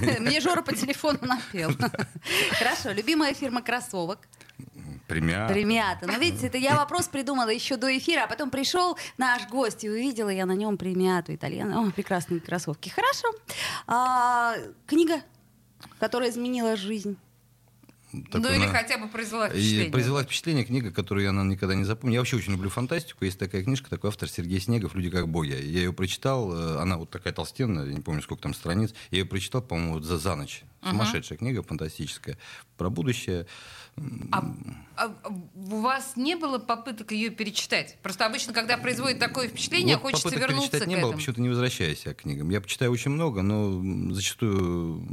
[0.00, 1.72] его, Мне Жора по телефону напел.
[2.58, 2.92] Хорошо.
[2.92, 4.20] Любимая фирма кроссовок?
[5.08, 5.48] Премия.
[5.48, 6.06] Премиата.
[6.06, 9.90] Ну, видите, это я вопрос придумала еще до эфира, а потом пришел наш гость и
[9.90, 11.80] увидела я на нем премиату итальяна.
[11.82, 12.90] О, прекрасные кроссовки.
[12.90, 13.28] Хорошо.
[13.88, 14.54] А,
[14.86, 15.20] книга,
[15.98, 17.18] которая изменила жизнь.
[18.30, 19.90] Так ну или она- хотя бы произвела И впечатление.
[19.90, 22.14] произвела впечатление книга, которую я наверное, никогда не запомню.
[22.14, 23.24] Я вообще очень люблю фантастику.
[23.24, 25.50] Есть такая книжка, такой автор Сергей Снегов «Люди как боги».
[25.50, 28.94] Я ее прочитал, э, она вот такая толстенная, я не помню, сколько там страниц.
[29.10, 30.62] Я ее прочитал, по-моему, за, за ночь.
[30.90, 32.38] Сумасшедшая книга, фантастическая.
[32.76, 33.46] Про будущее.
[34.32, 34.44] А,
[34.96, 35.14] а
[35.54, 37.96] у вас не было попыток ее перечитать?
[38.02, 41.18] Просто обычно, когда производит такое впечатление, Вот хочется попыток вернуться перечитать к не было, этому.
[41.18, 42.50] почему-то не возвращаюсь я к книгам.
[42.50, 45.06] Я почитаю очень много, но зачастую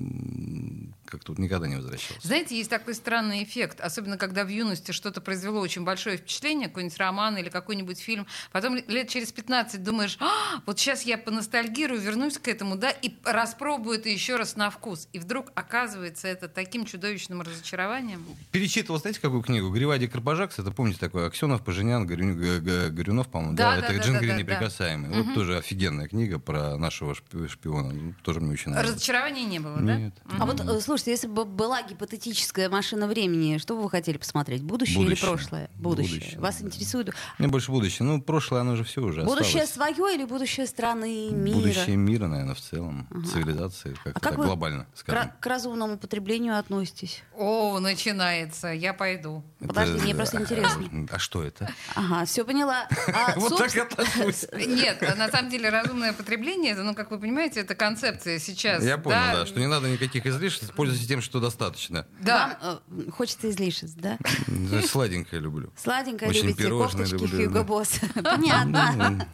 [1.06, 2.26] как-то вот никогда не возвращался.
[2.26, 6.98] Знаете, есть такой странный эффект, особенно когда в юности что-то произвело очень большое впечатление, какой-нибудь
[6.98, 12.38] роман или какой-нибудь фильм, потом лет через 15 думаешь, «А, вот сейчас я поностальгирую, вернусь
[12.38, 15.08] к этому, да, и распробую это еще раз на вкус.
[15.14, 18.24] И вдруг оказывается это таким чудовищным разочарованием.
[18.52, 19.69] Перечитывал, знаете, какую книгу?
[19.69, 23.88] Гривади Карпажакс, это помните такой Аксенов, Поженян, Горюню- Г- Г- Горюнов, по-моему, Да, да, да,
[23.88, 25.10] это да, Джингри да, да, неприкасаемый.
[25.24, 27.93] Вот тоже офигенная книга про нашего шпи- шпиона.
[27.93, 28.93] Ну, Тоже мне очень нравится.
[28.95, 29.95] Разочарования не было, да?
[29.95, 30.13] Нет.
[30.38, 34.62] А вот, э, слушайте, если бы была гипотетическая машина времени, что бы вы хотели посмотреть?
[34.63, 35.15] Будущее, Будущее.
[35.17, 35.69] или прошлое?
[35.76, 36.19] Будущее.
[36.19, 36.65] Будущее, Вас да.
[36.67, 38.06] интересует Мне больше будущее.
[38.06, 39.95] Ну, прошлое, оно же все уже будущее осталось.
[39.95, 41.56] свое или будущее страны, мира?
[41.58, 43.08] Будущее мира, наверное, в целом.
[43.32, 45.24] Цивилизации, как-то А как так вы глобально, скажем.
[45.24, 47.24] ра- к разумному потреблению относитесь?
[47.38, 49.44] О, начинается, я пойду.
[49.60, 51.08] Подожди, Это- мне просто интересно.
[51.12, 51.70] А что это?
[51.96, 52.88] Ага, все поняла.
[53.14, 54.46] А, Вот так собственно- отношусь.
[54.68, 58.84] Нет, на самом деле разумное потребление, это, ну, как вы понимаете, это концепция сейчас.
[58.84, 62.08] Я понял, да, что не надо никаких излишеств, пользуйтесь тем, что достаточно.
[62.22, 62.58] Да.
[62.62, 64.18] Вам э, хочется излишеств, да?
[64.88, 65.72] Сладенькое люблю.
[65.76, 67.64] Сладенькое Очень любите, пирожное кофточки люблю, Хьюго да.
[67.64, 68.00] Босс.
[68.24, 69.28] Понятно.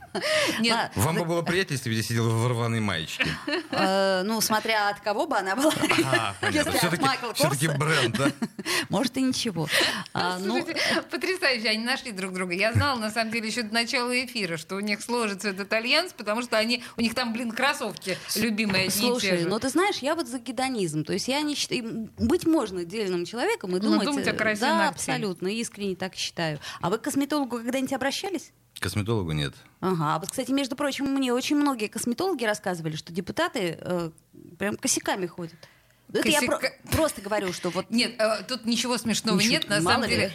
[0.59, 0.91] Нет.
[0.95, 3.27] Вам бы было приятнее, если бы я сидел в рваной маечке.
[3.71, 5.71] Э, Ну, смотря от кого бы она была.
[6.05, 6.73] А, понятно.
[7.01, 8.31] Майкла Все-таки Корса, бренд, да?
[8.89, 9.67] может и ничего.
[10.13, 10.79] А, Ну, Слушайте,
[11.09, 12.53] потрясающе, они нашли друг друга.
[12.53, 16.13] Я знала, на самом деле, еще до начала эфира, что у них сложится этот альянс,
[16.13, 19.47] потому что они, у них там, блин, кроссовки любимые одни Слушай, же.
[19.47, 21.03] ну ты знаешь, я вот за гедонизм.
[21.03, 22.09] То есть я не считаю...
[22.17, 24.27] Быть можно отдельным человеком и Ну, думать...
[24.27, 26.59] о э, красе Да, абсолютно, искренне так считаю.
[26.81, 28.51] А вы к косметологу когда-нибудь обращались?
[28.79, 29.53] К косметологу нет.
[29.79, 30.15] Ага.
[30.15, 34.11] А вот, кстати, между прочим, мне очень многие косметологи рассказывали, что депутаты э,
[34.59, 35.55] прям косяками ходят.
[36.13, 36.59] Это я про-
[36.91, 37.89] просто говорю, что вот...
[37.89, 40.15] Нет, э, тут ничего смешного Ничего, нет, на самом ли.
[40.15, 40.31] деле.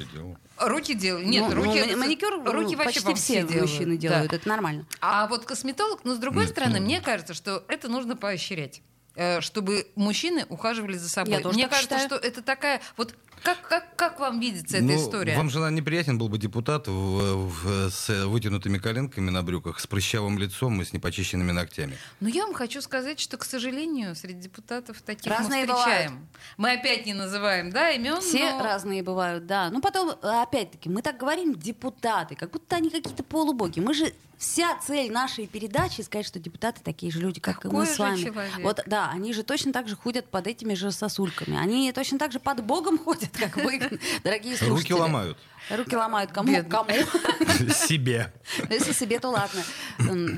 [0.59, 1.27] Руки делают.
[1.27, 1.83] Нет, ну, руки...
[1.91, 3.71] ну, маникюр руки ну, вообще, почти все делают.
[3.71, 4.01] мужчины Да.
[4.01, 4.87] делают, это нормально.
[5.01, 8.83] А вот косметолог, ну, с другой Нет, стороны, ну, мне кажется, что это нужно поощрять
[9.15, 11.35] э, чтобы мужчины ухаживали за собой.
[11.35, 12.19] Я тоже Мне так кажется, считаю.
[12.21, 15.37] что это такая вот Как, как, как вам видится эта Ну, история?
[15.37, 20.39] Вам же неприятен был бы депутат в- в- с вытянутыми коленками на брюках, с прыщавым
[20.39, 21.97] лицом и с непочищенными ногтями.
[22.21, 26.29] Но я вам хочу сказать, что, к сожалению, среди депутатов таких Разные мы встречаем.
[26.57, 28.21] Мы опять не называем, да, имен.
[28.21, 29.71] Все но- разные бывают, да.
[29.71, 33.81] Ну потом, опять-таки, мы так говорим депутаты, как будто они какие-то полубоги.
[33.81, 37.81] Мы же вся цель нашей передачи сказать, что депутаты такие же люди, как и Какой
[37.81, 38.23] мы же с вами.
[38.25, 38.53] человек?
[38.61, 41.57] Вот, да, они же точно так же ходят под этими же сосульками.
[41.57, 43.79] Они точно так же под Богом ходят, как вы,
[44.25, 44.93] дорогие слушатели.
[44.93, 45.39] Руки ломают.
[45.77, 46.33] Руки ломают.
[46.33, 46.53] Кому?
[46.53, 46.71] Бедный.
[46.71, 46.91] Кому?
[47.73, 48.33] Себе.
[48.59, 49.63] Ну, Если себе, то ладно.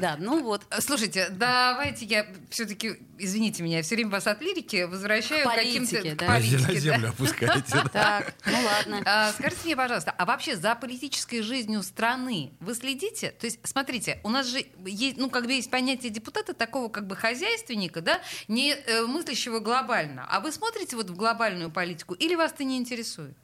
[0.00, 0.62] Да, ну вот.
[0.70, 5.54] Э, Слушайте, давайте я все-таки, извините меня, я все время вас от лирики возвращаю К
[5.54, 6.26] каким-то политике, да.
[6.26, 6.78] На политике, да.
[6.78, 7.64] землю опускаете.
[7.72, 7.88] да.
[7.88, 9.02] Так, ну ладно.
[9.04, 13.30] А, Скажите мне, пожалуйста, а вообще за политической жизнью страны вы следите?
[13.32, 17.06] То есть, смотрите, у нас же есть, ну, как бы есть понятие депутата, такого как
[17.06, 20.26] бы хозяйственника, да, не э, мыслящего глобально.
[20.30, 23.34] А вы смотрите вот в глобальную политику или вас это не интересует?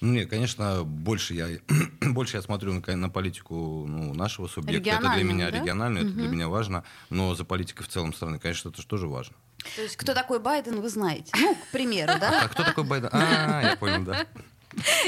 [0.00, 1.48] Ну, Нет, конечно, больше я,
[2.00, 4.90] больше я смотрю на, на политику ну, нашего субъекта.
[4.90, 5.60] Это для меня да?
[5.60, 6.84] регионально, это для меня важно.
[7.10, 9.36] Но за политикой в целом страны, конечно, это же тоже важно.
[9.76, 11.32] То есть кто такой Байден, вы знаете.
[11.36, 12.42] Ну, к примеру, да?
[12.44, 13.08] А кто такой Байден?
[13.12, 14.26] А, я понял, да.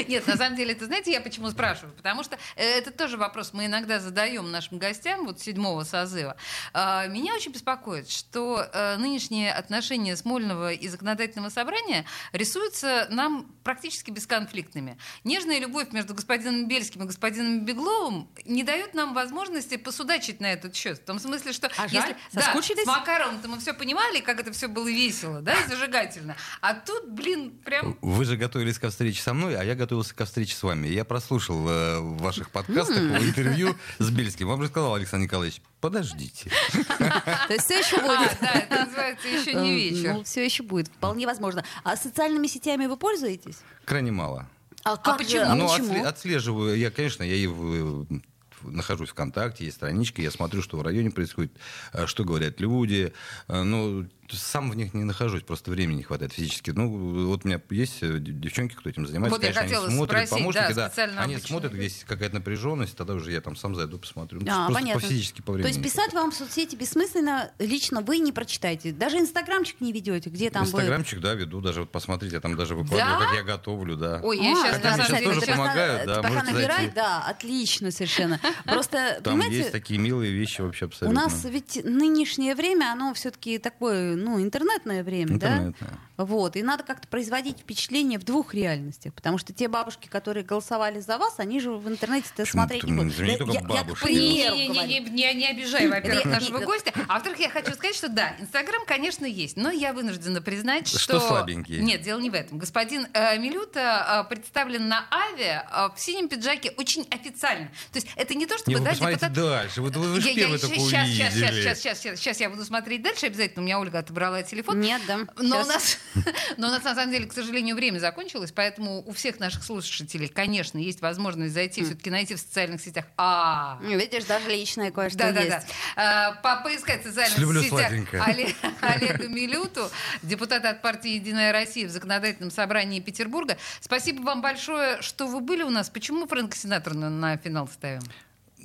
[0.07, 1.93] Нет, на самом деле, это знаете, я почему спрашиваю?
[1.95, 6.35] Потому что э, это тоже вопрос мы иногда задаем нашим гостям вот седьмого созыва.
[6.73, 14.11] А, Меня очень беспокоит, что э, нынешние отношения Смольного и Законодательного собрания рисуются нам практически
[14.11, 14.97] бесконфликтными.
[15.23, 20.75] Нежная любовь между господином Бельским и господином Бегловым не дает нам возможности посудачить на этот
[20.75, 20.99] счет.
[20.99, 24.67] В том смысле, что А если да, с Макаровым-то мы все понимали, как это все
[24.67, 26.35] было весело, да, и зажигательно.
[26.61, 30.25] А тут, блин, прям Вы же готовились ко встрече со мной, а я готовился ко
[30.25, 30.87] встрече с вами.
[30.87, 34.47] Я прослушал э, в ваших подкастах в интервью с Бельским.
[34.47, 36.49] Вам же сказал Александр Николаевич, подождите.
[36.97, 38.37] То есть все еще А, будет.
[38.41, 40.13] да, это называется еще не вечер.
[40.15, 41.63] Ну, все еще будет, вполне возможно.
[41.83, 43.59] А социальными сетями вы пользуетесь?
[43.85, 44.47] Крайне мало.
[44.83, 45.25] А как же?
[45.25, 45.43] почему?
[45.45, 46.05] А ну, почему?
[46.05, 46.75] отслеживаю.
[46.77, 48.21] Я, конечно, я и в- в-
[48.63, 51.51] нахожусь ВКонтакте, есть страничка, я смотрю, что в районе происходит,
[51.93, 53.13] э, что говорят люди.
[53.47, 56.71] Э, Ну, сам в них не нахожусь, просто времени не хватает физически.
[56.71, 59.95] Ну, вот у меня есть э, девчонки, кто этим занимается, Вот я конечно, хотела они
[59.95, 63.55] смотрят, спросить, помощники, да, да, они смотрят, где есть какая-то напряженность, тогда уже я там
[63.55, 64.39] сам зайду, посмотрю.
[64.41, 65.01] Ну, А, просто понятно.
[65.01, 65.67] по физически, по То времени.
[65.69, 68.91] есть не писать вам в соцсети бессмысленно, лично вы не прочитаете.
[68.91, 70.69] Даже инстаграмчик не ведете, где там вы...
[70.69, 73.25] Инстаграмчик, да, веду, даже вот посмотрите, я там даже выкладываю, Да?
[73.25, 74.19] как я готовлю, да.
[74.23, 75.33] Ой, я А, сейчас Хотя на мне сейчас деле...
[75.33, 76.91] тоже помогают, надо- да, Пока зайти.
[76.95, 78.39] да, отлично совершенно.
[78.65, 81.21] Просто, Там есть такие милые вещи вообще у абсолютно.
[81.21, 85.89] нас ведь нынешнее время, оно все-таки такое, ну, интернетное время, Интернетное.
[86.17, 86.23] да?
[86.25, 90.99] Вот, и надо как-то производить впечатление в двух реальностях, потому что те бабушки, которые голосовали
[90.99, 93.17] за вас, они же в интернете-то смотреть не будут.
[93.19, 94.11] Я- только я- я бабушки.
[94.11, 96.91] Не, не, не, не, не обижай, во-первых, Не, нашего не, гостя.
[97.07, 100.99] А во-вторых, я хочу сказать, что да, Инстаграм, конечно, есть, но я вынуждена признать, что...
[100.99, 101.79] Что слабенький?
[101.81, 102.59] Нет, дело не в этом.
[102.59, 107.67] Господин э, Милюта э, представлен на Аве э, в синем пиджаке очень официально.
[107.91, 108.71] То есть это не то, чтобы...
[108.73, 109.81] Не, вы да, посмотрите депутат- дальше.
[109.81, 111.61] Вот вы, вы же Я- я первый щас- такой щас, увидели.
[111.63, 113.61] щас, щас, щас, щас я буду смотреть дальше обязательно.
[113.63, 114.79] У меня Ольга отобрала телефон.
[114.79, 115.19] Нет, да.
[115.37, 115.97] Но у, нас,
[116.57, 120.27] но у нас, на самом деле, к сожалению, время закончилось, поэтому у всех наших слушателей,
[120.27, 123.05] конечно, есть возможность зайти, все-таки найти в социальных сетях.
[123.17, 125.67] А, Видишь, даже личное кое-что да, да, есть.
[125.95, 126.29] да.
[126.29, 128.23] А, по- поискать в социальных Люблю сетях сладенькое.
[128.23, 129.89] Оле- Олега Милюту,
[130.21, 133.57] депутата от партии «Единая Россия» в законодательном собрании Петербурга.
[133.79, 135.89] Спасибо вам большое, что вы были у нас.
[135.89, 138.01] Почему Фрэнка Синатора на, на финал ставим?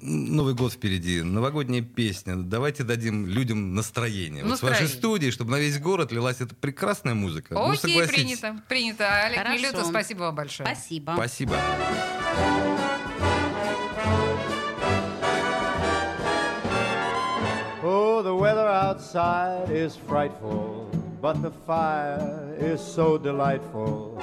[0.02, 2.37] Новый год впереди, новогодняя песня.
[2.37, 4.44] Давайте дадим людям настроение.
[4.44, 4.98] Вот с вашей Настроение.
[4.98, 7.54] студии, чтобы на весь город лилась эта прекрасная музыка.
[7.54, 8.38] Ну, Окей, согласитесь.
[8.40, 8.62] принято.
[8.68, 9.24] Принято.
[9.24, 9.59] Олег Хорошо.
[9.59, 10.66] Милюта, спасибо вам большое.
[10.68, 11.12] Спасибо.
[11.16, 11.56] Спасибо.
[17.82, 24.20] Oh, the weather outside is frightful, but the fire is so delightful.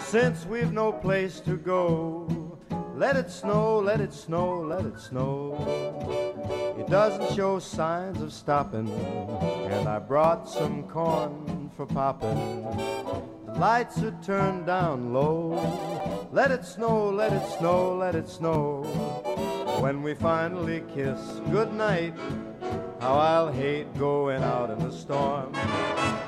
[0.00, 2.26] Since we've no place to go,
[2.96, 6.74] let it snow, let it snow, let it snow.
[6.78, 12.64] It doesn't show signs of stopping, and I brought some corn for popping.
[13.46, 16.28] The lights are turned down low.
[16.32, 18.82] Let it snow, let it snow, let it snow.
[19.80, 22.14] When we finally kiss goodnight,
[23.00, 25.52] how I'll hate going out in the storm.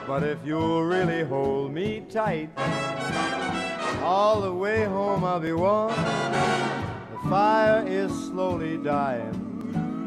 [0.07, 2.51] But if you'll really hold me tight,
[4.03, 5.91] all the way home I'll be warm.
[5.91, 9.35] The fire is slowly dying,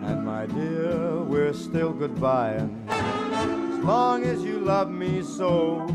[0.05, 2.69] and my dear, we're still goodbying.
[2.89, 5.87] As long as you love me so,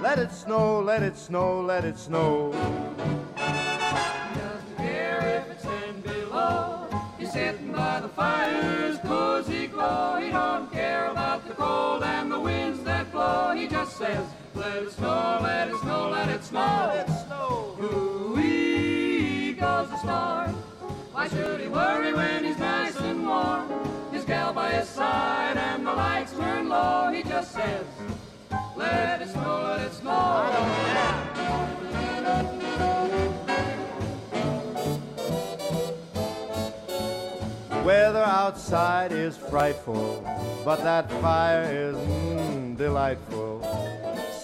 [0.00, 2.52] let it snow, let it snow, let it snow.
[3.36, 6.88] doesn't care if it's ten below.
[7.18, 8.08] He's sitting by the
[9.06, 10.26] cozy.
[10.26, 13.54] He don't care about the cold and the winds that blow.
[13.54, 16.60] He just says, let it snow, let it snow, let it snow.
[16.60, 17.15] Let it snow.
[21.28, 23.68] Should he worry when he's nice and warm?
[24.12, 27.10] His gal by his side and the lights turn low.
[27.12, 27.84] He just says,
[28.76, 30.10] Let it snow, let it snow.
[30.10, 31.42] I don't care.
[37.84, 40.24] Weather outside is frightful,
[40.64, 43.62] but that fire is mm, delightful.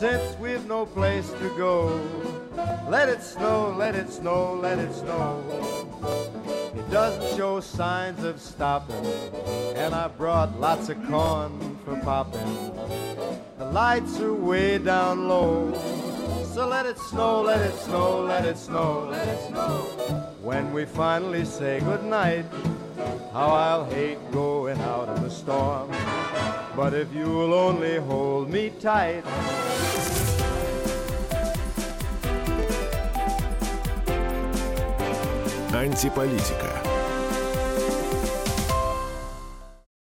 [0.03, 2.00] Since we've no place to go,
[2.88, 5.40] let it snow, let it snow, let it snow.
[6.74, 9.07] It doesn't show signs of stopping,
[9.76, 12.72] and I brought lots of corn for popping.
[13.59, 15.70] The lights are way down low,
[16.53, 19.80] so let it snow, let it snow, let it snow, let it snow.
[20.41, 22.45] When we finally say goodnight,
[23.34, 25.91] how I'll hate going out in the storm.
[26.76, 29.24] But if you'll only hold me tight,
[35.74, 36.80] Антиполитика.